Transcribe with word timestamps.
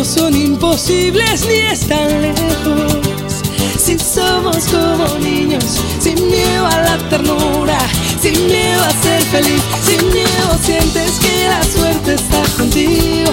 no 0.00 0.04
son 0.06 0.34
imposibles 0.34 1.44
ni 1.46 1.56
están 1.72 2.22
lejos. 2.22 3.42
Si 3.76 3.98
somos 3.98 4.64
como 4.68 5.18
niños, 5.18 5.62
sin 5.98 6.14
miedo 6.26 6.66
a 6.66 6.80
la 6.80 6.98
ternura, 7.10 7.78
sin 8.18 8.46
miedo 8.46 8.82
a 8.82 8.90
ser 9.02 9.20
feliz, 9.24 9.62
sin 9.84 10.02
miedo 10.10 10.50
sientes 10.64 11.18
que 11.18 11.48
la 11.48 11.62
suerte 11.64 12.14
está 12.14 12.42
contigo, 12.56 13.32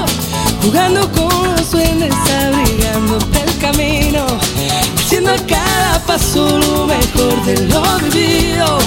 jugando 0.61 1.09
con 1.13 1.55
los 1.55 1.71
duendes, 1.71 2.13
abrigándote 2.43 3.43
el 3.43 3.57
camino, 3.59 4.25
haciendo 4.97 5.31
a 5.31 5.37
cada 5.37 6.05
paso 6.05 6.59
lo 6.59 6.85
mejor 6.85 7.45
de 7.45 7.65
lo 7.67 7.81
vivido, 7.99 8.77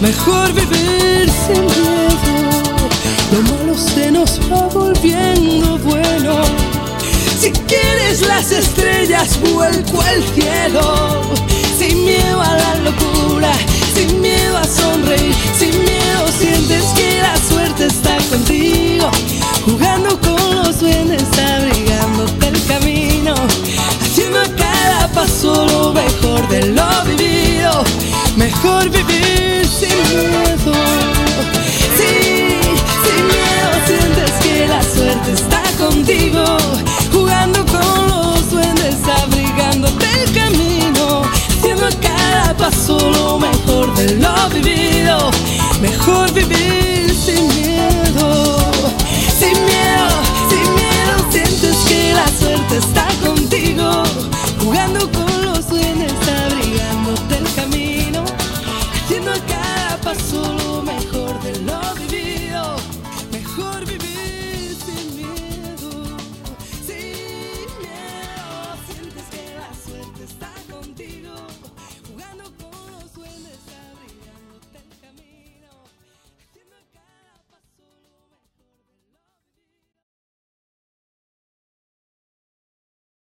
mejor 0.00 0.52
vivir 0.54 1.30
sin 1.46 1.64
miedo. 1.66 2.88
Lo 3.30 3.42
malo 3.42 3.76
se 3.76 4.10
nos 4.10 4.40
va 4.50 4.66
volviendo 4.74 5.78
bueno. 5.78 6.07
Las 8.38 8.52
estrellas, 8.52 9.36
vuelco 9.52 10.00
al 10.00 10.22
cielo. 10.22 11.22
Sin 11.76 12.04
miedo 12.04 12.40
a 12.40 12.56
la 12.56 12.74
locura, 12.76 13.50
sin 13.96 14.20
miedo 14.20 14.56
a 14.56 14.62
sonreír, 14.62 15.34
sin 15.58 15.76
miedo 15.80 16.28
sientes 16.38 16.84
que 16.94 17.20
la 17.20 17.36
suerte 17.36 17.86
está 17.86 18.16
contigo. 18.30 19.10
Jugando 19.64 20.20
con 20.20 20.54
los 20.54 20.78
duendes, 20.78 21.24
abrigándote 21.36 22.46
el 22.46 22.64
camino. 22.66 23.34
Haciendo 24.02 24.38
cada 24.56 25.08
paso 25.08 25.66
lo 25.66 25.92
mejor 25.92 26.48
de 26.48 26.66
lo 26.66 27.04
vivido. 27.06 27.82
Mejor 28.36 28.88
vivir 28.88 29.17
could 46.08 46.48
be. 46.48 46.77